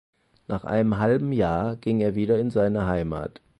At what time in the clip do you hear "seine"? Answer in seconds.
2.49-2.87